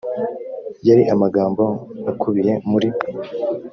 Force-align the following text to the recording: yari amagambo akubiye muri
yari 0.87 1.03
amagambo 1.13 1.63
akubiye 2.11 2.53
muri 2.69 2.87